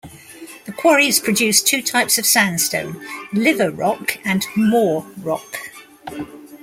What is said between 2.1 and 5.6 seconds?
of sandstone: "liver rock" and "moor rock".